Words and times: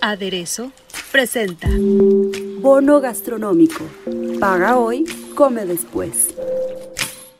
Aderezo 0.00 0.72
presenta 1.10 1.68
Bono 2.60 3.00
gastronómico. 3.00 3.84
Paga 4.40 4.78
hoy, 4.78 5.04
come 5.34 5.66
después. 5.66 6.34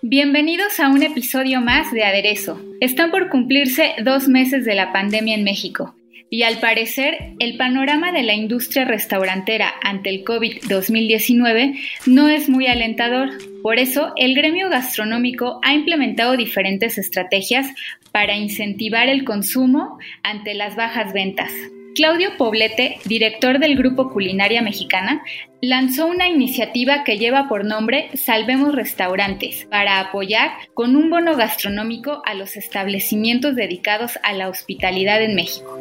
Bienvenidos 0.03 0.79
a 0.79 0.89
un 0.89 1.03
episodio 1.03 1.63
más 1.63 1.91
de 1.93 2.05
Aderezo. 2.05 2.61
Están 2.81 3.11
por 3.11 3.31
cumplirse 3.31 3.95
dos 4.05 4.29
meses 4.29 4.67
de 4.67 4.75
la 4.75 4.93
pandemia 4.93 5.37
en 5.37 5.45
México. 5.45 5.95
Y 6.33 6.45
al 6.45 6.61
parecer, 6.61 7.35
el 7.41 7.59
panorama 7.59 8.11
de 8.11 8.23
la 8.23 8.33
industria 8.33 8.87
restaurantera 8.87 9.71
ante 9.83 10.09
el 10.09 10.25
COVID-2019 10.25 11.79
no 12.07 12.31
es 12.31 12.49
muy 12.49 12.69
alentador. 12.69 13.29
Por 13.63 13.79
eso, 13.79 14.15
el 14.17 14.35
gremio 14.35 14.71
gastronómico 14.71 15.61
ha 15.63 15.75
implementado 15.75 16.39
diferentes 16.39 16.97
estrategias 16.97 17.67
para 18.13 18.35
incentivar 18.35 19.11
el 19.11 19.25
consumo 19.25 19.99
ante 20.23 20.55
las 20.55 20.75
bajas 20.75 21.13
ventas. 21.13 21.53
Claudio 21.95 22.31
Poblete, 22.39 22.99
director 23.05 23.59
del 23.59 23.77
Grupo 23.77 24.11
Culinaria 24.11 24.63
Mexicana, 24.63 25.23
lanzó 25.61 26.07
una 26.07 26.27
iniciativa 26.27 27.05
que 27.05 27.19
lleva 27.19 27.49
por 27.49 27.67
nombre 27.67 28.09
Salvemos 28.15 28.75
Restaurantes 28.75 29.67
para 29.71 30.01
apoyar 30.01 30.53
con 30.73 30.97
un 30.97 31.11
bono 31.11 31.37
gastronómico 31.37 32.23
a 32.25 32.35
los 32.35 32.57
establecimientos 32.57 33.57
dedicados 33.57 34.19
a 34.23 34.33
la 34.33 34.49
hospitalidad 34.49 35.23
en 35.23 35.35
México. 35.35 35.79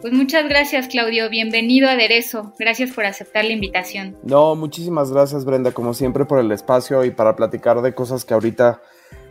Pues 0.00 0.12
muchas 0.12 0.48
gracias 0.48 0.88
Claudio, 0.88 1.30
bienvenido 1.30 1.88
a 1.88 1.92
Aderezo, 1.92 2.52
gracias 2.58 2.90
por 2.90 3.04
aceptar 3.04 3.44
la 3.44 3.52
invitación. 3.52 4.16
No, 4.24 4.56
muchísimas 4.56 5.12
gracias 5.12 5.44
Brenda, 5.44 5.70
como 5.70 5.94
siempre 5.94 6.24
por 6.24 6.40
el 6.40 6.50
espacio 6.50 7.04
y 7.04 7.12
para 7.12 7.36
platicar 7.36 7.80
de 7.80 7.94
cosas 7.94 8.24
que 8.24 8.34
ahorita 8.34 8.82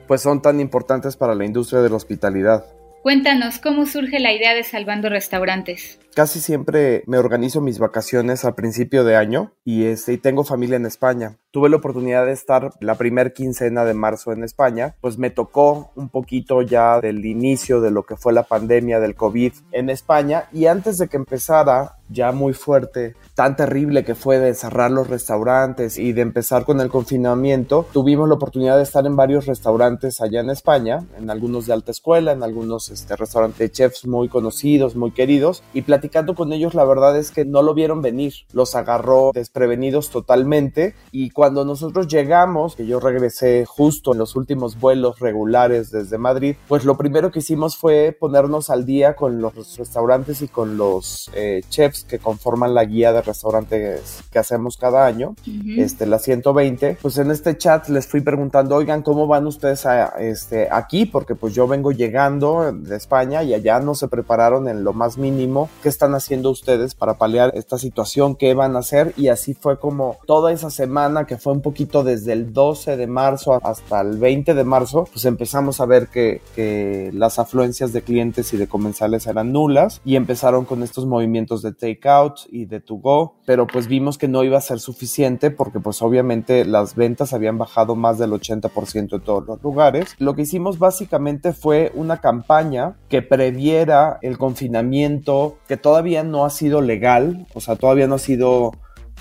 pues 0.08 0.22
son 0.22 0.42
tan 0.42 0.62
importantes 0.62 1.18
para 1.18 1.36
la 1.36 1.46
industria 1.46 1.82
de 1.82 1.90
la 1.90 1.98
hospitalidad. 1.98 2.66
Cuéntanos, 3.02 3.58
¿cómo 3.58 3.88
surge 3.88 4.20
la 4.20 4.32
idea 4.32 4.54
de 4.54 4.64
Salvando 4.64 5.10
Restaurantes? 5.10 6.00
Casi 6.14 6.42
siempre 6.42 7.04
me 7.08 7.18
organizo 7.18 7.62
mis 7.62 7.80
vacaciones 7.80 8.44
al 8.44 8.54
principio 8.54 9.06
de 9.06 9.16
año 9.16 9.54
y, 9.64 9.86
este, 9.86 10.12
y 10.12 10.18
tengo 10.18 10.44
familia 10.44 10.76
en 10.76 10.86
España. 10.86 11.38
Tuve 11.52 11.70
la 11.70 11.78
oportunidad 11.78 12.26
de 12.26 12.34
estar 12.34 12.72
la 12.82 12.96
primer 12.96 13.32
quincena 13.32 13.86
de 13.86 13.94
marzo 13.94 14.34
en 14.34 14.44
España, 14.44 14.96
pues 15.00 15.18
me 15.18 15.30
tocó 15.30 15.92
un 15.96 16.10
poquito 16.10 16.62
ya 16.64 17.00
del 17.00 17.26
inicio 17.26 17.80
de 17.80 17.92
lo 17.92 18.04
que 18.04 18.18
fue 18.18 18.34
la 18.34 18.44
pandemia 18.44 19.00
del 19.00 19.16
COVID 19.16 19.54
en 19.72 19.90
España 19.90 20.50
y 20.52 20.66
antes 20.66 20.98
de 20.98 21.08
que 21.08 21.18
empezara 21.18 21.98
ya 22.12 22.32
muy 22.32 22.54
fuerte, 22.54 23.16
tan 23.36 23.56
terrible 23.56 24.04
que 24.04 24.16
fue 24.16 24.40
de 24.40 24.54
cerrar 24.54 24.92
los 24.92 25.08
restaurantes 25.08 25.98
y 25.98 26.14
de 26.14 26.22
empezar 26.22 26.66
con 26.66 26.82
el 26.82 26.90
confinamiento, 26.90 27.88
tuvimos 27.92 28.28
la 28.28 28.36
oportunidad 28.36 28.78
de 28.78 28.84
estar 28.84 29.06
en 29.06 29.16
varios 29.16 29.46
restaurantes 29.46 30.22
allá 30.22 30.42
en 30.42 30.50
España, 30.50 31.06
en 31.18 31.30
algunos 31.30 31.66
de 31.66 31.74
alta 31.74 31.92
escuela, 31.92 32.34
en 32.34 32.44
algunos 32.44 32.90
este, 32.90 33.16
restaurantes 33.16 33.60
de 33.60 33.72
chefs 33.72 34.06
muy 34.06 34.28
conocidos, 34.28 34.96
muy 34.96 35.12
queridos, 35.12 35.64
y 35.74 35.84
platicando 36.02 36.34
con 36.34 36.52
ellos 36.52 36.74
la 36.74 36.84
verdad 36.84 37.16
es 37.16 37.30
que 37.30 37.46
no 37.46 37.62
lo 37.62 37.76
vieron 37.76 38.02
venir, 38.02 38.34
los 38.54 38.74
agarró 38.74 39.30
desprevenidos 39.36 40.10
totalmente 40.10 40.96
y 41.12 41.30
cuando 41.30 41.64
nosotros 41.64 42.08
llegamos, 42.08 42.76
que 42.76 42.88
yo 42.88 43.00
regresé 43.00 43.66
justo 43.68 44.14
en 44.14 44.18
los 44.18 44.36
últimos 44.36 44.80
vuelos 44.80 45.20
regulares 45.20 45.92
desde 45.92 46.18
Madrid, 46.18 46.56
pues 46.68 46.86
lo 46.86 46.98
primero 46.98 47.32
que 47.32 47.38
hicimos 47.38 47.78
fue 47.78 48.18
ponernos 48.20 48.72
al 48.72 48.84
día 48.84 49.16
con 49.16 49.42
los 49.42 49.78
restaurantes 49.78 50.42
y 50.42 50.48
con 50.48 50.76
los 50.76 51.30
eh, 51.36 51.62
chefs 51.70 52.04
que 52.04 52.18
conforman 52.18 52.74
la 52.74 52.86
guía 52.86 53.14
de 53.14 53.22
restaurantes 53.22 54.24
que 54.32 54.40
hacemos 54.40 54.78
cada 54.78 55.06
año, 55.06 55.36
este, 55.78 56.08
la 56.08 56.18
120, 56.18 56.98
pues 57.00 57.20
en 57.20 57.30
este 57.30 57.56
chat 57.60 57.90
les 57.90 58.08
fui 58.08 58.22
preguntando, 58.22 58.76
oigan, 58.76 59.04
¿cómo 59.04 59.28
van 59.28 59.46
ustedes 59.46 59.86
a, 59.86 60.20
este, 60.20 60.68
aquí? 60.72 61.06
Porque 61.06 61.36
pues 61.36 61.54
yo 61.54 61.68
vengo 61.68 61.92
llegando 61.92 62.72
de 62.74 62.96
España 62.96 63.44
y 63.44 63.54
allá 63.54 63.80
no 63.80 63.94
se 63.94 64.08
prepararon 64.08 64.68
en 64.68 64.84
lo 64.84 64.94
más 64.94 65.12
mínimo. 65.18 65.70
¿Qué 65.84 65.91
están 65.92 66.16
haciendo 66.16 66.50
ustedes 66.50 66.96
para 66.96 67.18
paliar 67.18 67.52
esta 67.56 67.78
situación? 67.78 68.36
¿Qué 68.36 68.54
van 68.54 68.76
a 68.76 68.80
hacer? 68.80 69.14
Y 69.18 69.28
así 69.28 69.54
fue 69.54 69.80
como 69.80 70.18
toda 70.26 70.52
esa 70.52 70.72
semana, 70.72 71.26
que 71.26 71.38
fue 71.38 71.54
un 71.54 71.62
poquito 71.62 72.04
desde 72.04 72.34
el 72.34 72.54
12 72.54 72.98
de 72.98 73.08
marzo 73.08 73.60
hasta 73.64 74.02
el 74.02 74.18
20 74.18 74.54
de 74.54 74.64
marzo, 74.64 75.08
pues 75.12 75.26
empezamos 75.26 75.80
a 75.80 75.86
ver 75.86 76.08
que, 76.08 76.42
que 76.56 77.12
las 77.14 77.40
afluencias 77.40 77.94
de 77.94 78.02
clientes 78.02 78.54
y 78.54 78.58
de 78.58 78.68
comensales 78.68 79.28
eran 79.28 79.52
nulas 79.52 80.02
y 80.06 80.16
empezaron 80.16 80.66
con 80.66 80.84
estos 80.84 81.06
movimientos 81.06 81.62
de 81.62 81.74
takeout 81.74 82.40
y 82.50 82.66
de 82.66 82.80
to 82.80 82.96
go, 82.96 83.36
pero 83.46 83.68
pues 83.68 83.88
vimos 83.88 84.18
que 84.18 84.28
no 84.28 84.44
iba 84.44 84.58
a 84.58 84.62
ser 84.62 84.80
suficiente 84.80 85.52
porque 85.52 85.80
pues 85.80 86.02
obviamente 86.02 86.66
las 86.66 86.96
ventas 86.96 87.34
habían 87.34 87.58
bajado 87.58 87.96
más 87.96 88.18
del 88.18 88.32
80% 88.32 89.16
en 89.16 89.22
todos 89.22 89.46
los 89.46 89.62
lugares. 89.62 90.16
Lo 90.18 90.36
que 90.36 90.44
hicimos 90.44 90.80
básicamente 90.80 91.54
fue 91.54 91.92
una 91.96 92.22
campaña 92.22 92.96
que 93.10 93.22
previera 93.22 94.18
el 94.22 94.38
confinamiento 94.38 95.58
que 95.68 95.78
todavía 95.82 96.24
no 96.24 96.46
ha 96.46 96.50
sido 96.50 96.82
legal, 96.82 97.46
o 97.54 97.62
sea, 97.62 97.76
todavía 97.76 98.08
no 98.08 98.16
ha 98.16 98.20
sido 98.20 98.72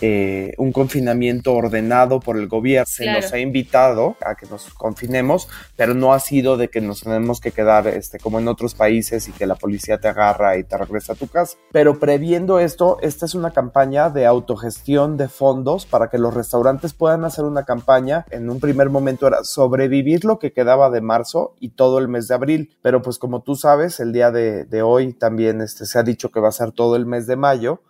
eh, 0.01 0.55
un 0.59 0.73
confinamiento 0.73 1.55
ordenado 1.55 2.21
por 2.21 2.37
el 2.37 2.49
gobierno. 2.49 2.87
Se 2.87 3.11
nos 3.11 3.33
ha 3.33 3.39
invitado 3.39 4.17
a 4.25 4.35
que 4.35 4.47
nos 4.47 4.73
confinemos, 4.75 5.49
pero 5.77 5.95
no 5.95 6.13
ha 6.13 6.21
sido 6.21 6.57
de 6.57 6.69
que 6.69 6.81
nos 6.81 7.03
tenemos 7.03 7.41
que 7.41 7.53
quedar 7.53 7.87
este, 7.87 8.19
como 8.19 8.39
en 8.39 8.49
otros 8.49 8.75
países 8.75 9.29
y 9.29 9.33
que 9.33 9.47
la 9.47 9.55
policía 9.55 9.99
te 9.99 10.09
agarra 10.09 10.57
y 10.57 10.65
te 10.65 10.77
regresa 10.77 11.13
a 11.13 11.17
tu 11.17 11.29
casa. 11.29 11.57
Pero 11.73 11.99
previendo 11.99 12.59
esto, 12.59 12.99
esta 13.03 13.27
es 13.27 13.35
una 13.35 13.53
campaña 13.53 14.11
de 14.11 14.27
autogestión 14.27 15.17
de 15.17 15.29
fondos 15.29 15.87
para 15.87 16.09
que 16.09 16.19
los 16.19 16.35
restaurantes 16.35 16.95
puedan 16.95 17.25
hacer 17.25 17.45
una 17.45 17.65
campaña. 17.65 18.27
En 18.31 18.51
un 18.51 18.61
primer 18.61 18.91
momento 18.91 19.27
era 19.27 19.45
sobrevivir 19.45 20.25
lo 20.25 20.39
que 20.39 20.53
quedaba 20.53 20.91
de 20.91 21.01
marzo 21.01 21.55
y 21.61 21.71
todo 21.71 21.99
el 21.99 22.09
mes 22.09 22.29
de 22.29 22.35
abril. 22.35 22.77
Pero 22.83 23.03
pues 23.03 23.19
como 23.19 23.43
tú 23.43 23.57
sabes, 23.57 24.01
el 24.01 24.13
día 24.13 24.31
de, 24.31 24.65
de 24.65 24.83
hoy 24.83 25.13
también 25.13 25.61
este, 25.61 25.87
se 25.87 25.99
ha 25.99 26.03
dicho 26.03 26.31
que 26.31 26.41
va 26.41 26.49
a 26.49 26.53
ser 26.53 26.73
todo 26.73 26.97
el 26.97 27.07
mes 27.07 27.27
de 27.27 27.37
mayo 27.37 27.83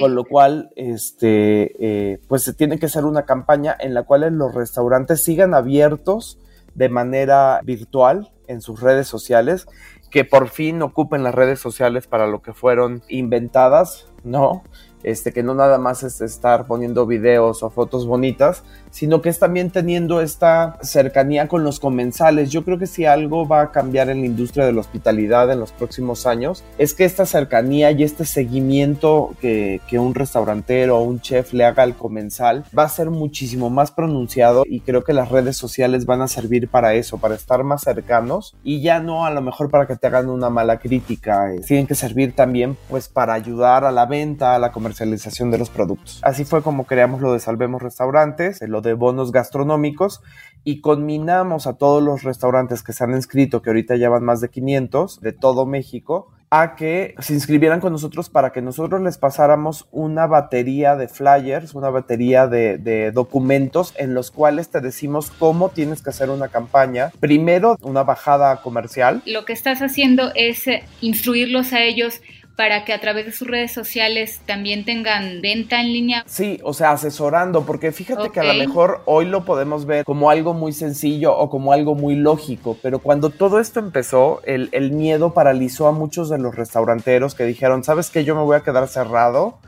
con 0.00 0.14
lo 0.14 0.24
cual, 0.24 0.70
este, 0.76 1.74
eh, 1.78 2.20
pues 2.28 2.42
se 2.42 2.52
tiene 2.52 2.78
que 2.78 2.86
hacer 2.86 3.04
una 3.04 3.24
campaña 3.24 3.76
en 3.78 3.94
la 3.94 4.04
cual 4.04 4.22
los 4.36 4.54
restaurantes 4.54 5.22
sigan 5.24 5.54
abiertos 5.54 6.38
de 6.74 6.88
manera 6.88 7.60
virtual 7.64 8.32
en 8.46 8.60
sus 8.60 8.80
redes 8.80 9.06
sociales, 9.06 9.66
que 10.10 10.24
por 10.24 10.48
fin 10.48 10.82
ocupen 10.82 11.22
las 11.22 11.34
redes 11.34 11.60
sociales 11.60 12.06
para 12.06 12.26
lo 12.26 12.42
que 12.42 12.52
fueron 12.52 13.02
inventadas, 13.08 14.06
¿no? 14.22 14.62
este, 15.04 15.32
que 15.32 15.42
no 15.42 15.54
nada 15.54 15.78
más 15.78 16.02
es 16.02 16.20
estar 16.20 16.66
poniendo 16.66 17.06
videos 17.06 17.62
o 17.62 17.70
fotos 17.70 18.06
bonitas, 18.06 18.64
sino 18.94 19.20
que 19.20 19.28
es 19.28 19.40
también 19.40 19.70
teniendo 19.70 20.20
esta 20.20 20.78
cercanía 20.80 21.48
con 21.48 21.64
los 21.64 21.80
comensales. 21.80 22.50
Yo 22.50 22.64
creo 22.64 22.78
que 22.78 22.86
si 22.86 23.06
algo 23.06 23.46
va 23.46 23.60
a 23.62 23.70
cambiar 23.72 24.08
en 24.08 24.20
la 24.20 24.26
industria 24.26 24.64
de 24.64 24.72
la 24.72 24.80
hospitalidad 24.80 25.50
en 25.50 25.58
los 25.58 25.72
próximos 25.72 26.26
años, 26.26 26.62
es 26.78 26.94
que 26.94 27.04
esta 27.04 27.26
cercanía 27.26 27.90
y 27.90 28.04
este 28.04 28.24
seguimiento 28.24 29.34
que, 29.40 29.80
que 29.88 29.98
un 29.98 30.14
restaurantero 30.14 30.98
o 30.98 31.02
un 31.02 31.20
chef 31.20 31.52
le 31.52 31.64
haga 31.64 31.82
al 31.82 31.96
comensal 31.96 32.64
va 32.76 32.84
a 32.84 32.88
ser 32.88 33.10
muchísimo 33.10 33.68
más 33.68 33.90
pronunciado 33.90 34.62
y 34.64 34.78
creo 34.78 35.02
que 35.02 35.12
las 35.12 35.28
redes 35.28 35.56
sociales 35.56 36.06
van 36.06 36.22
a 36.22 36.28
servir 36.28 36.68
para 36.68 36.94
eso, 36.94 37.18
para 37.18 37.34
estar 37.34 37.64
más 37.64 37.82
cercanos 37.82 38.54
y 38.62 38.80
ya 38.80 39.00
no 39.00 39.26
a 39.26 39.32
lo 39.32 39.42
mejor 39.42 39.70
para 39.70 39.88
que 39.88 39.96
te 39.96 40.06
hagan 40.06 40.30
una 40.30 40.50
mala 40.50 40.78
crítica, 40.78 41.52
eh, 41.52 41.62
tienen 41.66 41.88
que 41.88 41.96
servir 41.96 42.36
también 42.36 42.76
pues 42.88 43.08
para 43.08 43.34
ayudar 43.34 43.84
a 43.84 43.90
la 43.90 44.06
venta, 44.06 44.54
a 44.54 44.60
la 44.60 44.70
comercialización 44.70 45.50
de 45.50 45.58
los 45.58 45.68
productos. 45.68 46.20
Así 46.22 46.44
fue 46.44 46.62
como 46.62 46.84
creamos 46.84 47.20
lo 47.20 47.32
de 47.32 47.40
Salvemos 47.40 47.82
Restaurantes, 47.82 48.62
lo 48.62 48.83
de 48.84 48.94
bonos 48.94 49.32
gastronómicos 49.32 50.22
y 50.62 50.80
combinamos 50.80 51.66
a 51.66 51.76
todos 51.76 52.02
los 52.02 52.22
restaurantes 52.22 52.82
que 52.82 52.92
se 52.92 53.02
han 53.04 53.14
inscrito, 53.14 53.60
que 53.60 53.70
ahorita 53.70 53.96
ya 53.96 54.08
van 54.08 54.24
más 54.24 54.40
de 54.40 54.48
500 54.48 55.20
de 55.20 55.32
todo 55.32 55.66
México, 55.66 56.30
a 56.50 56.76
que 56.76 57.16
se 57.18 57.34
inscribieran 57.34 57.80
con 57.80 57.90
nosotros 57.90 58.30
para 58.30 58.52
que 58.52 58.62
nosotros 58.62 59.02
les 59.02 59.18
pasáramos 59.18 59.88
una 59.90 60.28
batería 60.28 60.94
de 60.94 61.08
flyers, 61.08 61.74
una 61.74 61.90
batería 61.90 62.46
de, 62.46 63.10
documentos 63.12 63.92
en 63.96 64.14
los 64.14 64.30
cuales 64.30 64.68
te 64.68 64.80
decimos 64.80 65.32
cómo 65.32 65.70
tienes 65.70 66.00
que 66.00 66.10
hacer 66.10 66.30
una 66.30 66.48
campaña. 66.48 67.10
Primero, 67.18 67.76
una 67.82 68.04
bajada 68.04 68.62
comercial. 68.62 69.20
Lo 69.26 69.44
que 69.44 69.52
estás 69.52 69.80
haciendo 69.80 70.30
es 70.36 70.68
eh, 70.68 70.84
instruirlos 71.00 71.72
a 71.72 71.82
ellos 71.82 72.20
para 72.56 72.84
que 72.84 72.92
a 72.92 73.00
través 73.00 73.26
de 73.26 73.32
sus 73.32 73.48
redes 73.48 73.72
sociales 73.72 74.40
también 74.46 74.84
tengan 74.84 75.40
venta 75.42 75.80
en 75.80 75.92
línea? 75.92 76.24
Sí, 76.26 76.60
o 76.62 76.72
sea, 76.72 76.92
asesorando, 76.92 77.66
porque 77.66 77.90
fíjate 77.90 78.30
que 78.30 78.40
a 78.40 78.44
lo 78.44 78.54
mejor 78.54 79.02
hoy 79.06 79.24
lo 79.24 79.44
podemos 79.44 79.86
ver 79.86 80.04
como 80.04 80.30
algo 80.30 80.54
muy 80.54 80.72
sencillo 80.72 81.36
o 81.36 81.50
como 81.50 81.72
algo 81.72 81.94
muy 81.94 82.14
lógico, 82.14 82.78
pero 82.80 83.00
cuando 83.00 83.30
todo 83.30 83.58
esto 83.58 83.80
empezó, 83.80 84.40
el, 84.44 84.68
el 84.72 84.92
miedo 84.92 85.34
paralizó 85.34 85.88
a 85.88 85.92
muchos 85.92 86.28
de 86.28 86.38
los 86.38 86.54
restauranteros 86.54 87.34
que 87.34 87.44
dijeron, 87.44 87.82
¿sabes 87.82 88.10
qué? 88.10 88.24
Yo 88.24 88.36
me 88.36 88.42
voy 88.42 88.56
a 88.56 88.60
quedar 88.60 88.86
cerrado. 88.88 89.58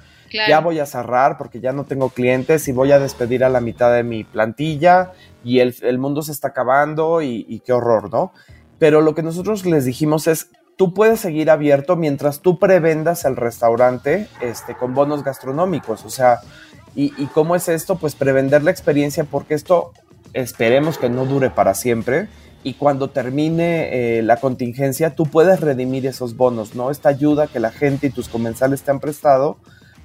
Ya 0.49 0.61
voy 0.61 0.81
a 0.81 0.87
cerrar 0.87 1.39
porque 1.39 1.61
ya 1.61 1.73
no 1.73 1.85
tengo 1.85 2.11
clientes 2.11 2.69
y 2.69 2.73
voy 2.73 2.93
a 2.93 2.99
despedir 2.99 3.43
a 3.43 3.49
la 3.49 3.61
mitad 3.61 3.95
de 3.95 4.03
mi 4.03 4.23
plantilla 4.23 5.13
y 5.43 5.61
el, 5.61 5.75
el 5.81 5.99
mundo 5.99 6.21
se 6.21 6.33
está 6.33 6.49
acabando 6.49 7.23
y, 7.23 7.47
y 7.49 7.61
qué 7.61 7.73
horror, 7.73 8.13
¿no? 8.13 8.33
Pero 8.79 9.01
lo 9.01 9.15
que 9.15 9.23
nosotros 9.23 9.65
les 9.65 9.87
dijimos 9.87 10.27
es, 10.27 10.51
tú 10.77 10.93
puedes 10.93 11.21
seguir 11.21 11.51
abierto 11.51 11.97
mientras 11.97 12.41
tú 12.41 12.59
prevendas 12.59 13.25
el 13.25 13.37
restaurante 13.37 14.29
este, 14.41 14.75
con 14.75 14.95
bonos 14.95 15.25
gastronómicos. 15.25 16.05
O 16.05 16.11
sea, 16.11 16.41
¿y, 16.95 17.11
cómo 17.27 17.57
es 17.57 17.69
esto? 17.69 17.97
Pues 17.97 18.15
prevender 18.15 18.63
la 18.63 18.71
experiencia 18.71 19.25
porque 19.25 19.55
esto 19.55 19.93
esperemos 20.33 20.99
que 20.99 21.09
no 21.09 21.25
dure 21.25 21.51
para 21.51 21.75
siempre. 21.75 22.29
Y 22.63 22.75
cuando 22.75 23.11
termine 23.11 24.19
eh, 24.19 24.23
la 24.23 24.39
contingencia, 24.39 25.15
tú 25.15 25.25
puedes 25.27 25.61
redimir 25.61 26.07
esos 26.07 26.37
bonos, 26.37 26.75
¿no? 26.75 26.91
Esta 26.91 27.09
ayuda 27.09 27.47
que 27.47 27.61
la 27.61 27.71
gente 27.71 28.09
y 28.09 28.11
tus 28.11 28.29
comensales 28.29 28.83
te 28.83 28.91
han 28.91 28.99
prestado, 28.99 29.57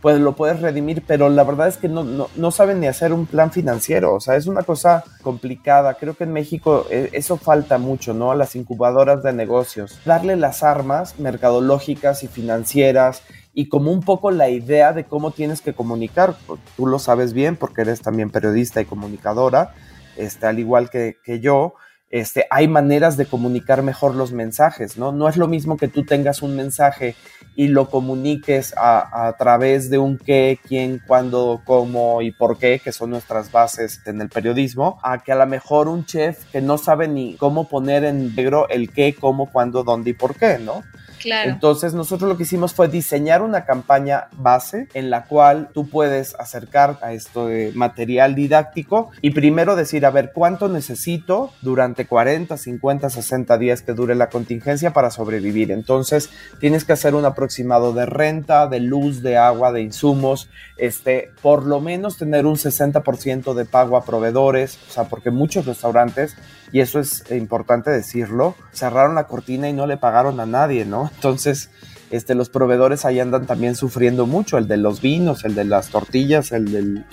pues 0.01 0.19
lo 0.19 0.35
puedes 0.35 0.59
redimir, 0.61 1.03
pero 1.05 1.29
la 1.29 1.43
verdad 1.43 1.67
es 1.67 1.77
que 1.77 1.87
no, 1.87 2.03
no, 2.03 2.51
saben 2.51 2.79
ni 2.79 2.87
hacer 2.87 3.13
un 3.13 3.27
plan 3.27 3.51
financiero, 3.51 4.15
o 4.15 4.19
sea, 4.19 4.35
es 4.35 4.47
una 4.47 4.63
cosa 4.63 5.03
complicada. 5.21 5.93
Creo 5.93 6.15
que 6.15 6.23
en 6.23 6.33
México 6.33 6.87
eh, 6.89 7.09
eso 7.13 7.37
falta 7.37 7.77
mucho, 7.77 8.13
¿no? 8.13 8.31
A 8.31 8.35
las 8.35 8.55
incubadoras 8.55 9.21
de 9.21 9.31
negocios. 9.31 9.99
Darle 10.03 10.35
las 10.37 10.63
armas 10.63 11.19
mercadológicas 11.19 12.23
y 12.23 12.27
financieras 12.27 13.21
y 13.53 13.69
como 13.69 13.91
un 13.91 14.01
poco 14.01 14.31
la 14.31 14.49
idea 14.49 14.91
de 14.91 15.03
cómo 15.03 15.31
tienes 15.31 15.61
que 15.61 15.73
comunicar. 15.73 16.35
Tú 16.75 16.87
lo 16.87 16.97
sabes 16.97 17.33
bien 17.33 17.55
porque 17.55 17.81
eres 17.81 18.01
también 18.01 18.31
periodista 18.31 18.81
y 18.81 18.85
comunicadora, 18.85 19.75
este, 20.17 20.47
al 20.47 20.57
igual 20.57 20.89
que, 20.89 21.17
que 21.23 21.39
yo 21.39 21.75
este, 22.11 22.45
hay 22.49 22.67
maneras 22.67 23.15
de 23.15 23.25
comunicar 23.25 23.83
mejor 23.83 24.15
los 24.15 24.33
mensajes, 24.33 24.97
¿no? 24.97 25.13
No 25.13 25.29
es 25.29 25.37
lo 25.37 25.47
mismo 25.47 25.77
que 25.77 25.87
tú 25.87 26.03
tengas 26.03 26.41
un 26.41 26.57
mensaje 26.57 27.15
y 27.55 27.69
lo 27.69 27.89
comuniques 27.89 28.73
a, 28.77 29.33
través 29.37 29.89
de 29.89 29.97
un 29.97 30.17
qué, 30.17 30.59
quién, 30.67 31.01
cuándo, 31.05 31.61
cómo 31.65 32.21
y 32.21 32.31
por 32.31 32.57
qué, 32.57 32.79
que 32.79 32.91
son 32.91 33.11
nuestras 33.11 33.51
bases 33.51 34.01
en 34.05 34.21
el 34.21 34.29
periodismo, 34.29 34.99
a 35.03 35.23
que 35.23 35.31
a 35.31 35.35
lo 35.35 35.45
mejor 35.47 35.87
un 35.87 36.05
chef 36.05 36.45
que 36.51 36.61
no 36.61 36.77
sabe 36.77 37.07
ni 37.07 37.35
cómo 37.35 37.67
poner 37.67 38.03
en 38.03 38.35
negro 38.35 38.67
el 38.69 38.91
qué, 38.91 39.15
cómo, 39.17 39.49
cuándo, 39.49 39.83
dónde 39.83 40.11
y 40.11 40.13
por 40.13 40.35
qué, 40.35 40.59
¿no? 40.59 40.83
Entonces 41.49 41.93
nosotros 41.93 42.29
lo 42.29 42.37
que 42.37 42.43
hicimos 42.43 42.73
fue 42.73 42.87
diseñar 42.87 43.41
una 43.41 43.65
campaña 43.65 44.27
base 44.33 44.87
en 44.93 45.09
la 45.09 45.25
cual 45.25 45.69
tú 45.73 45.87
puedes 45.89 46.35
acercar 46.35 46.97
a 47.01 47.13
esto 47.13 47.47
de 47.47 47.71
material 47.75 48.35
didáctico 48.35 49.11
y 49.21 49.31
primero 49.31 49.75
decir, 49.75 50.05
a 50.05 50.11
ver, 50.11 50.31
¿cuánto 50.33 50.67
necesito 50.67 51.51
durante 51.61 52.05
40, 52.05 52.57
50, 52.57 53.09
60 53.09 53.57
días 53.57 53.81
que 53.81 53.93
dure 53.93 54.15
la 54.15 54.29
contingencia 54.29 54.93
para 54.93 55.11
sobrevivir? 55.11 55.71
Entonces 55.71 56.29
tienes 56.59 56.85
que 56.85 56.93
hacer 56.93 57.15
un 57.15 57.25
aproximado 57.25 57.93
de 57.93 58.05
renta, 58.05 58.67
de 58.67 58.79
luz, 58.79 59.21
de 59.21 59.37
agua, 59.37 59.71
de 59.71 59.81
insumos, 59.81 60.49
este, 60.77 61.31
por 61.41 61.65
lo 61.65 61.79
menos 61.79 62.17
tener 62.17 62.45
un 62.45 62.55
60% 62.55 63.53
de 63.53 63.65
pago 63.65 63.97
a 63.97 64.05
proveedores, 64.05 64.79
o 64.89 64.91
sea, 64.91 65.03
porque 65.05 65.31
muchos 65.31 65.65
restaurantes 65.65 66.35
y 66.71 66.79
eso 66.79 66.99
es 66.99 67.29
importante 67.31 67.91
decirlo, 67.91 68.55
cerraron 68.71 69.15
la 69.15 69.27
cortina 69.27 69.69
y 69.69 69.73
no 69.73 69.87
le 69.87 69.97
pagaron 69.97 70.39
a 70.39 70.45
nadie, 70.45 70.85
¿no? 70.85 71.10
Entonces, 71.15 71.69
este, 72.11 72.35
los 72.35 72.49
proveedores 72.49 73.05
ahí 73.05 73.19
andan 73.19 73.45
también 73.45 73.75
sufriendo 73.75 74.25
mucho, 74.25 74.57
el 74.57 74.67
de 74.67 74.77
los 74.77 75.01
vinos, 75.01 75.45
el 75.45 75.55
de 75.55 75.65
las 75.65 75.89
tortillas, 75.89 76.51
el 76.51 76.71
del 76.71 77.05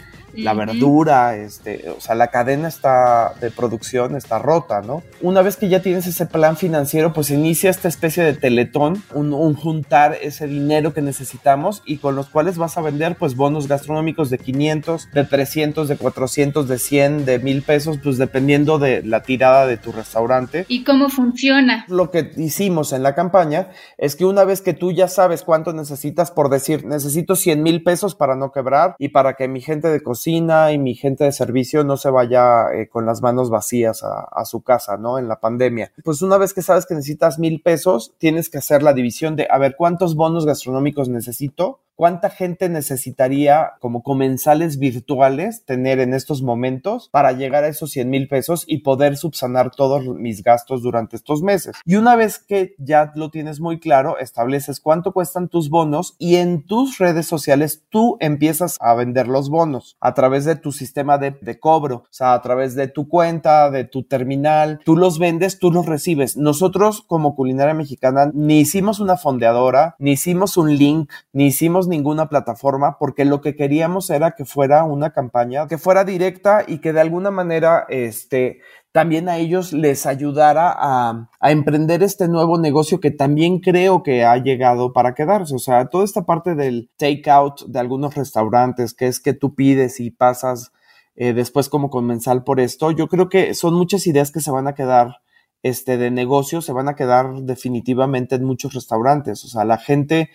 la 0.42 0.54
verdura, 0.54 1.36
este, 1.36 1.90
o 1.96 2.00
sea, 2.00 2.14
la 2.14 2.28
cadena 2.28 2.68
está 2.68 3.34
de 3.40 3.50
producción 3.50 4.16
está 4.16 4.38
rota, 4.38 4.80
¿no? 4.82 5.02
Una 5.20 5.42
vez 5.42 5.56
que 5.56 5.68
ya 5.68 5.82
tienes 5.82 6.06
ese 6.06 6.26
plan 6.26 6.56
financiero, 6.56 7.12
pues 7.12 7.30
inicia 7.30 7.70
esta 7.70 7.88
especie 7.88 8.22
de 8.22 8.34
teletón, 8.34 9.02
un, 9.14 9.54
juntar 9.54 10.16
ese 10.22 10.46
dinero 10.46 10.94
que 10.94 11.02
necesitamos 11.02 11.82
y 11.84 11.98
con 11.98 12.14
los 12.16 12.28
cuales 12.28 12.58
vas 12.58 12.76
a 12.78 12.82
vender 12.82 13.16
pues 13.16 13.34
bonos 13.34 13.66
gastronómicos 13.66 14.30
de 14.30 14.38
500, 14.38 15.10
de 15.12 15.24
300, 15.24 15.88
de 15.88 15.96
400, 15.96 16.68
de 16.68 16.78
100, 16.78 17.24
de 17.24 17.38
1000 17.38 17.62
pesos, 17.62 17.98
pues 18.02 18.18
dependiendo 18.18 18.78
de 18.78 19.02
la 19.02 19.22
tirada 19.22 19.66
de 19.66 19.76
tu 19.76 19.92
restaurante. 19.92 20.64
¿Y 20.68 20.84
cómo 20.84 21.08
funciona? 21.08 21.84
Lo 21.88 22.10
que 22.10 22.32
hicimos 22.36 22.92
en 22.92 23.02
la 23.02 23.14
campaña 23.14 23.70
es 23.96 24.16
que 24.16 24.24
una 24.24 24.44
vez 24.44 24.60
que 24.60 24.74
tú 24.74 24.92
ya 24.92 25.08
sabes 25.08 25.42
cuánto 25.42 25.72
necesitas, 25.72 26.30
por 26.30 26.50
decir, 26.50 26.84
necesito 26.84 27.36
100 27.36 27.62
mil 27.62 27.82
pesos 27.82 28.14
para 28.14 28.36
no 28.36 28.52
quebrar 28.52 28.94
y 28.98 29.08
para 29.08 29.34
que 29.34 29.48
mi 29.48 29.60
gente 29.60 29.88
de 29.88 30.02
cocina 30.02 30.27
y 30.28 30.78
mi 30.78 30.94
gente 30.94 31.24
de 31.24 31.32
servicio 31.32 31.84
no 31.84 31.96
se 31.96 32.10
vaya 32.10 32.72
eh, 32.72 32.88
con 32.88 33.06
las 33.06 33.22
manos 33.22 33.50
vacías 33.50 34.02
a, 34.02 34.44
su 34.44 34.62
casa, 34.62 34.96
¿no? 34.96 35.18
En 35.18 35.28
la 35.28 35.40
pandemia. 35.40 35.92
Pues 36.04 36.22
una 36.22 36.38
vez 36.38 36.54
que 36.54 36.62
sabes 36.62 36.86
que 36.86 36.94
necesitas 36.94 37.38
mil 37.38 37.60
pesos, 37.60 38.14
tienes 38.18 38.48
que 38.48 38.58
hacer 38.58 38.82
la 38.82 38.92
división 38.92 39.36
de, 39.36 39.46
a 39.50 39.58
ver, 39.58 39.74
¿cuántos 39.76 40.14
bonos 40.14 40.46
gastronómicos 40.46 41.08
necesito? 41.08 41.80
¿Cuánta 41.98 42.30
gente 42.30 42.68
necesitaría 42.68 43.72
como 43.80 44.04
comensales 44.04 44.78
virtuales 44.78 45.64
tener 45.64 45.98
en 45.98 46.14
estos 46.14 46.42
momentos 46.42 47.08
para 47.10 47.32
llegar 47.32 47.64
a 47.64 47.66
esos 47.68 47.90
100 47.90 48.08
mil 48.08 48.28
pesos 48.28 48.62
y 48.68 48.82
poder 48.82 49.16
subsanar 49.16 49.72
todos 49.72 50.04
mis 50.06 50.44
gastos 50.44 50.84
durante 50.84 51.16
estos 51.16 51.42
meses? 51.42 51.74
Y 51.84 51.96
una 51.96 52.14
vez 52.14 52.38
que 52.38 52.76
ya 52.78 53.10
lo 53.16 53.32
tienes 53.32 53.58
muy 53.58 53.80
claro, 53.80 54.16
estableces 54.20 54.78
cuánto 54.78 55.10
cuestan 55.10 55.48
tus 55.48 55.70
bonos 55.70 56.14
y 56.20 56.36
en 56.36 56.64
tus 56.64 56.98
redes 56.98 57.26
sociales 57.26 57.82
tú 57.90 58.16
empiezas 58.20 58.76
a 58.78 58.94
vender 58.94 59.26
los 59.26 59.50
bonos 59.50 59.96
a 59.98 60.14
través 60.14 60.44
de 60.44 60.54
tu 60.54 60.70
sistema 60.70 61.18
de, 61.18 61.36
de 61.40 61.58
cobro, 61.58 61.96
o 61.96 62.06
sea, 62.12 62.32
a 62.32 62.42
través 62.42 62.76
de 62.76 62.86
tu 62.86 63.08
cuenta, 63.08 63.72
de 63.72 63.82
tu 63.82 64.04
terminal. 64.04 64.78
Tú 64.84 64.96
los 64.96 65.18
vendes, 65.18 65.58
tú 65.58 65.72
los 65.72 65.86
recibes. 65.86 66.36
Nosotros 66.36 67.02
como 67.04 67.34
culinaria 67.34 67.74
mexicana 67.74 68.30
ni 68.32 68.60
hicimos 68.60 69.00
una 69.00 69.16
fondeadora, 69.16 69.96
ni 69.98 70.12
hicimos 70.12 70.56
un 70.56 70.76
link, 70.76 71.10
ni 71.32 71.46
hicimos 71.46 71.87
ninguna 71.88 72.28
plataforma 72.28 72.98
porque 72.98 73.24
lo 73.24 73.40
que 73.40 73.56
queríamos 73.56 74.10
era 74.10 74.32
que 74.32 74.44
fuera 74.44 74.84
una 74.84 75.12
campaña 75.12 75.66
que 75.66 75.78
fuera 75.78 76.04
directa 76.04 76.64
y 76.66 76.78
que 76.78 76.92
de 76.92 77.00
alguna 77.00 77.30
manera 77.30 77.86
este 77.88 78.60
también 78.92 79.28
a 79.28 79.36
ellos 79.36 79.72
les 79.72 80.06
ayudara 80.06 80.74
a, 80.76 81.30
a, 81.40 81.50
emprender 81.50 82.02
este 82.02 82.26
nuevo 82.26 82.58
negocio 82.58 83.00
que 83.00 83.10
también 83.10 83.60
creo 83.60 84.02
que 84.02 84.24
ha 84.24 84.36
llegado 84.38 84.92
para 84.92 85.14
quedarse. 85.14 85.54
O 85.54 85.58
sea, 85.58 85.86
toda 85.86 86.04
esta 86.04 86.24
parte 86.24 86.54
del 86.54 86.90
takeout 86.96 87.66
de 87.66 87.78
algunos 87.78 88.14
restaurantes, 88.14 88.94
que 88.94 89.06
es 89.06 89.20
que 89.20 89.34
tú 89.34 89.54
pides 89.54 90.00
y 90.00 90.10
pasas 90.10 90.72
eh, 91.16 91.32
después 91.32 91.68
como 91.68 91.90
comensal 91.90 92.44
por 92.44 92.60
esto, 92.60 92.90
yo 92.90 93.08
creo 93.08 93.28
que 93.28 93.54
son 93.54 93.74
muchas 93.74 94.06
ideas 94.06 94.30
que 94.32 94.40
se 94.40 94.50
van 94.50 94.66
a 94.68 94.74
quedar 94.74 95.16
este, 95.62 95.98
de 95.98 96.10
negocio, 96.10 96.62
se 96.62 96.72
van 96.72 96.88
a 96.88 96.94
quedar 96.94 97.42
definitivamente 97.42 98.36
en 98.36 98.44
muchos 98.44 98.72
restaurantes. 98.74 99.44
O 99.44 99.48
sea, 99.48 99.64
la 99.64 99.78
gente 99.78 100.30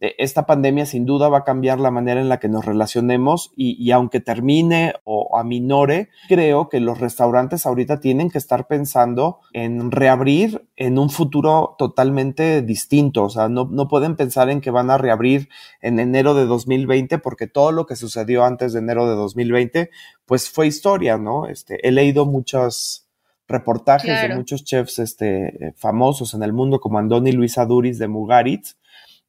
esta 0.00 0.46
pandemia 0.46 0.86
sin 0.86 1.06
duda 1.06 1.28
va 1.28 1.38
a 1.38 1.44
cambiar 1.44 1.80
la 1.80 1.90
manera 1.90 2.20
en 2.20 2.28
la 2.28 2.38
que 2.38 2.48
nos 2.48 2.64
relacionemos 2.64 3.52
y, 3.56 3.90
aunque 3.90 4.20
termine 4.20 4.94
o 5.04 5.36
aminore, 5.36 6.08
creo 6.28 6.68
que 6.68 6.78
los 6.78 7.00
restaurantes 7.00 7.66
ahorita 7.66 7.98
tienen 7.98 8.30
que 8.30 8.38
estar 8.38 8.68
pensando 8.68 9.40
en 9.52 9.90
reabrir 9.90 10.68
en 10.76 10.98
un 10.98 11.10
futuro 11.10 11.74
totalmente 11.78 12.62
distinto. 12.62 13.24
O 13.24 13.30
sea, 13.30 13.48
no, 13.48 13.68
no 13.70 13.88
pueden 13.88 14.14
pensar 14.14 14.50
en 14.50 14.60
que 14.60 14.70
van 14.70 14.90
a 14.90 14.98
reabrir 14.98 15.48
en 15.80 15.98
enero 15.98 16.34
de 16.34 16.46
2020 16.46 17.18
porque 17.18 17.48
todo 17.48 17.72
lo 17.72 17.86
que 17.86 17.96
sucedió 17.96 18.44
antes 18.44 18.72
de 18.72 18.78
enero 18.78 19.08
de 19.08 19.16
2020 19.16 19.90
pues 20.26 20.48
fue 20.48 20.68
historia, 20.68 21.18
¿no? 21.18 21.46
Este, 21.46 21.86
he 21.86 21.90
leído 21.90 22.24
muchos 22.24 23.06
reportajes 23.48 24.28
de 24.28 24.36
muchos 24.36 24.62
chefs 24.62 24.98
este, 24.98 25.72
famosos 25.76 26.34
en 26.34 26.42
el 26.42 26.52
mundo 26.52 26.80
como 26.80 26.98
Andoni 26.98 27.32
Luisa 27.32 27.64
Duris 27.64 27.98
de 27.98 28.06
Mugaritz 28.06 28.76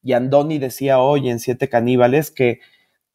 y 0.02 0.14
Andoni 0.14 0.60
decía 0.60 1.00
hoy 1.00 1.30
en 1.30 1.40
Siete 1.40 1.70
Caníbales 1.70 2.32
que, 2.32 2.60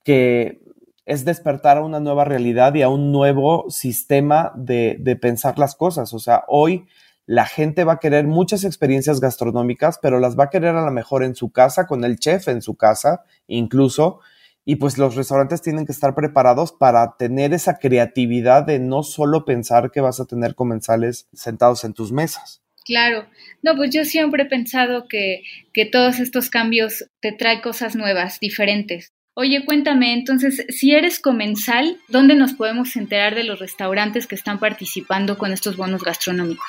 que 0.05 0.61
es 1.07 1.25
despertar 1.25 1.79
a 1.79 1.85
una 1.85 2.01
nueva 2.01 2.25
realidad 2.25 2.75
y 2.75 2.83
a 2.83 2.89
un 2.89 3.13
nuevo 3.13 3.67
sistema 3.69 4.53
de, 4.55 4.97
de, 5.01 5.17
pensar 5.17 5.59
las 5.59 5.75
cosas. 5.75 6.13
O 6.15 6.19
sea, 6.19 6.45
hoy 6.49 6.87
la 7.27 7.47
gente 7.47 7.85
va 7.85 7.95
a 7.95 7.99
querer 8.01 8.27
muchas 8.27 8.65
experiencias 8.65 9.21
gastronómicas, 9.21 9.99
pero 10.01 10.19
las 10.19 10.39
va 10.39 10.45
a 10.45 10.51
querer 10.51 10.75
a 10.77 10.85
lo 10.85 10.91
mejor 10.91 11.25
en 11.25 11.35
su 11.35 11.51
casa, 11.51 11.87
con 11.87 12.05
el 12.05 12.19
chef 12.19 12.49
en 12.49 12.63
su 12.63 12.77
casa, 12.77 13.25
incluso. 13.47 14.21
Y 14.67 14.77
pues 14.77 14.97
los 14.97 15.15
restaurantes 15.15 15.61
tienen 15.61 15.85
que 15.85 15.93
estar 15.93 16.15
preparados 16.15 16.73
para 16.73 17.17
tener 17.19 17.53
esa 17.53 17.79
creatividad 17.79 18.65
de 18.65 18.79
no 18.79 19.03
solo 19.03 19.45
pensar 19.45 19.91
que 19.91 20.01
vas 20.01 20.21
a 20.21 20.25
tener 20.25 20.55
comensales 20.55 21.29
sentados 21.35 21.85
en 21.85 21.93
tus 21.93 22.13
mesas. 22.13 22.64
Claro, 22.85 23.27
no, 23.63 23.77
pues 23.77 23.91
yo 23.91 24.05
siempre 24.05 24.43
he 24.43 24.47
pensado 24.47 25.07
que, 25.09 25.43
que 25.73 25.87
todos 25.87 26.21
estos 26.21 26.51
cambios 26.51 27.07
te 27.21 27.33
traen 27.33 27.61
cosas 27.61 27.97
nuevas, 27.97 28.41
diferentes. 28.41 29.13
Oye, 29.37 29.65
cuéntame, 29.65 30.13
entonces, 30.13 30.65
si 30.69 30.95
eres 30.95 31.19
comensal, 31.19 31.99
¿dónde 32.09 32.37
nos 32.37 32.53
podemos 32.53 32.95
enterar 32.95 33.35
de 33.35 33.43
los 33.43 33.59
restaurantes 33.59 34.29
que 34.29 34.37
están 34.37 34.61
participando 34.61 35.39
con 35.39 35.53
estos 35.53 35.77
bonos 35.77 36.05
gastronómicos? 36.05 36.69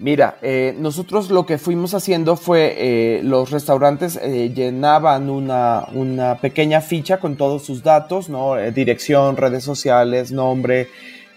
Mira, 0.00 0.38
eh, 0.40 0.74
nosotros 0.78 1.30
lo 1.30 1.44
que 1.44 1.58
fuimos 1.58 1.92
haciendo 1.92 2.36
fue, 2.36 2.74
eh, 2.78 3.22
los 3.22 3.50
restaurantes 3.50 4.16
eh, 4.16 4.50
llenaban 4.52 5.28
una, 5.28 5.84
una, 5.92 6.38
pequeña 6.38 6.80
ficha 6.80 7.20
con 7.20 7.36
todos 7.36 7.66
sus 7.66 7.82
datos, 7.82 8.30
¿no? 8.30 8.56
dirección, 8.72 9.36
redes 9.36 9.62
sociales, 9.62 10.32
nombre, 10.32 10.88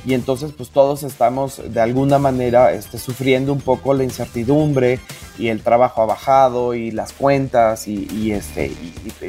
y 0.05 0.15
entonces 0.15 0.53
pues 0.57 0.71
todos 0.71 1.03
estamos 1.03 1.61
de 1.73 1.81
alguna 1.81 2.19
manera 2.19 2.73
este, 2.73 2.99
sufriendo 2.99 3.53
un 3.53 3.61
poco 3.61 3.93
la 3.93 4.05
incertidumbre 4.05 4.99
y 5.39 5.49
el 5.49 5.63
trabajo 5.63 6.03
ha 6.03 6.07
bajado 6.07 6.75
y 6.75 6.91
las 6.91 7.13
cuentas 7.13 7.87
y, 7.87 8.33
este, 8.33 8.73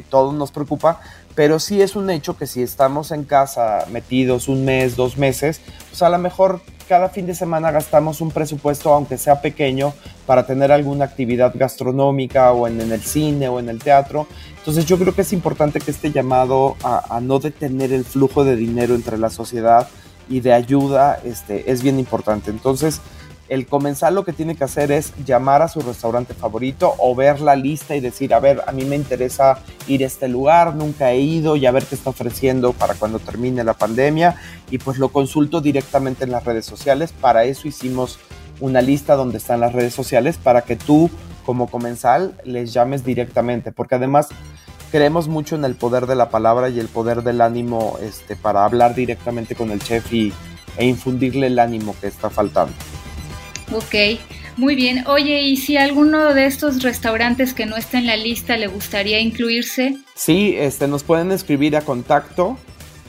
todo 0.09 0.31
nos 0.31 0.51
preocupa, 0.51 1.01
pero 1.35 1.59
sí 1.59 1.81
es 1.81 1.95
un 1.95 2.09
hecho 2.09 2.37
que 2.37 2.47
si 2.47 2.61
estamos 2.61 3.11
en 3.11 3.23
casa 3.23 3.85
metidos 3.91 4.47
un 4.47 4.65
mes, 4.65 4.95
dos 4.95 5.17
meses, 5.17 5.61
pues 5.89 6.01
a 6.01 6.09
lo 6.09 6.17
mejor 6.17 6.61
cada 6.87 7.07
fin 7.07 7.25
de 7.25 7.35
semana 7.35 7.71
gastamos 7.71 8.19
un 8.19 8.31
presupuesto, 8.31 8.93
aunque 8.93 9.17
sea 9.17 9.41
pequeño, 9.41 9.93
para 10.25 10.45
tener 10.45 10.73
alguna 10.73 11.05
actividad 11.05 11.53
gastronómica 11.55 12.51
o 12.51 12.67
en, 12.67 12.81
el 12.81 13.01
cine 13.01 13.47
o 13.47 13.59
en 13.59 13.69
el 13.69 13.79
teatro. 13.79 14.27
Entonces 14.57 14.85
yo 14.85 14.97
creo 14.97 15.15
que 15.15 15.21
es 15.21 15.31
importante 15.31 15.79
que 15.79 15.91
este 15.91 16.11
llamado 16.11 16.75
a 16.83 17.19
no 17.21 17.39
detener 17.39 17.93
el 17.93 18.03
flujo 18.03 18.43
de 18.43 18.57
dinero 18.57 18.93
entre 18.93 19.17
la 19.17 19.29
sociedad, 19.29 19.87
y 20.29 20.39
de 20.39 20.53
ayuda 20.53 21.19
este, 21.23 21.71
es 21.71 21.83
bien 21.83 21.99
importante. 21.99 22.51
Entonces, 22.51 23.01
el 23.51 23.67
comensal 23.67 24.15
lo 24.15 24.23
que 24.23 24.31
tiene 24.31 24.55
que 24.55 24.63
hacer 24.63 24.93
es 24.93 25.11
llamar 25.25 25.61
a 25.61 25.67
su 25.67 25.81
restaurante 25.81 26.33
favorito 26.33 26.93
o 26.99 27.13
ver 27.13 27.41
la 27.41 27.57
lista 27.57 27.97
y 27.97 27.99
decir, 27.99 28.33
a 28.33 28.39
ver, 28.39 28.63
a 28.65 28.71
mí 28.71 28.85
me 28.85 28.95
interesa 28.95 29.59
ir 29.87 30.03
a 30.03 30.07
este 30.07 30.29
lugar, 30.29 30.73
nunca 30.73 31.11
he 31.11 31.19
ido 31.19 31.57
y 31.57 31.65
a 31.65 31.71
ver 31.71 31.83
qué 31.83 31.95
está 31.95 32.11
ofreciendo 32.11 32.71
para 32.71 32.93
cuando 32.93 33.19
termine 33.19 33.65
la 33.65 33.73
pandemia 33.73 34.37
y 34.69 34.77
pues 34.77 34.99
lo 34.99 35.09
consulto 35.09 35.59
directamente 35.59 36.23
en 36.23 36.31
las 36.31 36.45
redes 36.45 36.65
sociales. 36.65 37.11
Para 37.11 37.43
eso 37.43 37.67
hicimos 37.67 38.19
una 38.61 38.81
lista 38.81 39.17
donde 39.17 39.39
están 39.39 39.59
las 39.59 39.73
redes 39.73 39.93
sociales 39.93 40.37
para 40.37 40.61
que 40.61 40.77
tú 40.77 41.09
como 41.45 41.67
comensal 41.67 42.39
les 42.45 42.71
llames 42.71 43.03
directamente, 43.03 43.73
porque 43.73 43.95
además 43.95 44.29
creemos 44.91 45.27
mucho 45.27 45.55
en 45.55 45.65
el 45.65 45.75
poder 45.75 46.05
de 46.05 46.15
la 46.15 46.29
palabra 46.29 46.69
y 46.69 46.79
el 46.79 46.87
poder 46.87 47.23
del 47.23 47.41
ánimo 47.41 47.97
este, 48.01 48.35
para 48.35 48.65
hablar 48.65 48.93
directamente 48.93 49.55
con 49.55 49.71
el 49.71 49.79
chef 49.79 50.13
y, 50.13 50.33
e 50.77 50.85
infundirle 50.85 51.47
el 51.47 51.59
ánimo 51.59 51.95
que 51.99 52.07
está 52.07 52.29
faltando. 52.29 52.73
Ok, 53.73 53.95
muy 54.57 54.75
bien. 54.75 55.07
Oye, 55.07 55.41
¿y 55.41 55.57
si 55.57 55.77
alguno 55.77 56.33
de 56.33 56.45
estos 56.45 56.83
restaurantes 56.83 57.53
que 57.53 57.65
no 57.65 57.77
está 57.77 57.99
en 57.99 58.07
la 58.07 58.17
lista 58.17 58.57
le 58.57 58.67
gustaría 58.67 59.19
incluirse? 59.19 59.97
Sí, 60.13 60.55
este, 60.57 60.87
nos 60.87 61.03
pueden 61.03 61.31
escribir 61.31 61.77
a 61.77 61.81
contacto 61.81 62.57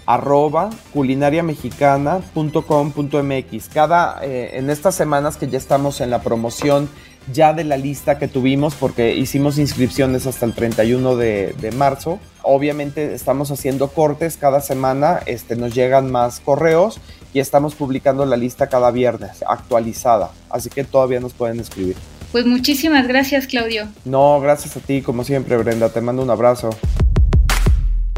arroba 0.07 0.71
culinariamexicana.com.mx. 0.93 3.69
Cada, 3.73 4.21
eh, 4.23 4.51
en 4.55 4.71
estas 4.71 4.95
semanas 4.95 5.37
que 5.37 5.49
ya 5.49 5.59
estamos 5.59 6.01
en 6.01 6.11
la 6.11 6.23
promoción 6.23 6.89
ya 7.33 7.53
de 7.53 7.65
la 7.65 7.77
lista 7.77 8.19
que 8.19 8.29
tuvimos 8.29 8.75
porque 8.75 9.15
hicimos 9.15 9.59
inscripciones 9.59 10.27
hasta 10.27 10.47
el 10.47 10.55
31 10.55 11.17
de, 11.17 11.75
marzo. 11.77 12.19
Obviamente 12.43 13.15
estamos 13.15 13.51
haciendo 13.51 13.89
cortes 13.89 14.37
cada 14.37 14.61
semana, 14.61 15.21
este, 15.27 15.57
nos 15.57 15.75
llegan 15.75 16.11
más 16.11 16.41
correos 16.41 17.01
y 17.33 17.41
estamos 17.41 17.75
publicando 17.75 18.25
la 18.27 18.37
lista 18.37 18.67
cada 18.67 18.91
viernes 18.91 19.43
actualizada, 19.47 20.31
así 20.51 20.69
que 20.69 20.85
todavía 20.85 21.21
nos 21.21 21.33
pueden 21.33 21.61
escribir. 21.61 21.97
Pues 22.33 22.47
muchísimas 22.47 23.07
gracias 23.07 23.47
Claudio. 23.47 23.89
No, 24.05 24.41
gracias 24.41 24.77
a 24.77 24.81
ti 24.81 25.03
como 25.03 25.23
siempre 25.25 25.57
Brenda, 25.57 25.91
te 25.91 26.01
mando 26.01 26.23
un 26.23 26.31
abrazo. 26.31 26.71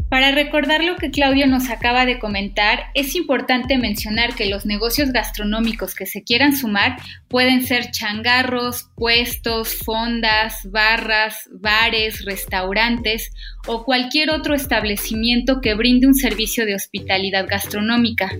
Para 0.09 0.31
recordar 0.31 0.85
lo 0.85 0.97
que 0.97 1.11
Claudio 1.11 1.47
nos 1.47 1.71
acaba 1.71 2.07
de 2.07 2.19
comentar, 2.19 2.85
es 2.95 3.17
importante 3.17 3.79
mencionar 3.79 4.35
que 4.35 4.47
los 4.47 4.65
negocios 4.65 5.11
gastronómicos 5.11 5.95
que 5.95 6.07
se 6.07 6.23
quieran 6.23 6.55
sumar 6.55 6.97
pueden 7.29 7.67
ser 7.67 7.91
changarros, 7.91 8.91
puestos, 8.95 9.75
fondas, 9.75 10.71
barras, 10.71 11.49
bares, 11.53 12.25
restaurantes 12.25 13.33
o 13.67 13.85
cualquier 13.85 14.31
otro 14.31 14.55
establecimiento 14.55 15.61
que 15.61 15.75
brinde 15.75 16.07
un 16.07 16.15
servicio 16.15 16.65
de 16.65 16.75
hospitalidad 16.75 17.49
gastronómica. 17.49 18.31